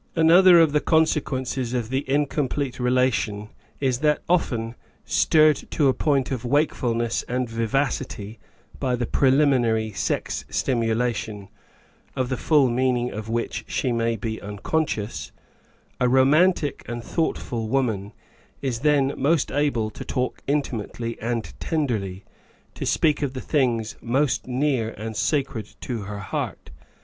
Another 0.15 0.59
of 0.59 0.71
the 0.71 0.81
consequences 0.81 1.75
of 1.75 1.89
the 1.89 2.03
incomplete 2.09 2.79
re 2.79 2.89
lation 2.89 3.49
is 3.79 3.99
that 3.99 4.23
often, 4.27 4.73
stirred 5.05 5.57
to 5.69 5.89
a 5.89 5.93
point 5.93 6.31
of 6.31 6.43
wakefulness 6.43 7.21
and 7.27 7.47
vivacity 7.47 8.39
by 8.79 8.95
the 8.95 9.05
preliminary 9.05 9.91
sex 9.91 10.43
stimulation 10.49 11.49
(of 12.15 12.29
the 12.29 12.35
full 12.37 12.67
meaning 12.67 13.11
of 13.11 13.29
which 13.29 13.63
she 13.67 13.91
may 13.91 14.15
be 14.15 14.41
unconscious), 14.41 15.31
a 15.99 16.09
romantic 16.09 16.81
and 16.87 17.03
thoughtfial 17.03 17.67
woman 17.67 18.11
is 18.59 18.79
then 18.79 19.13
most 19.15 19.51
able 19.51 19.91
to 19.91 20.03
talk 20.03 20.41
intimately 20.47 21.15
and 21.21 21.53
tenderly— 21.59 22.25
to 22.73 22.87
speak 22.87 23.21
of 23.21 23.33
the 23.35 23.39
things 23.39 23.97
most 24.01 24.47
near 24.47 24.95
and 24.97 25.15
sacred 25.15 25.75
to 25.79 26.01
her 26.05 26.17
heart. 26.21 26.71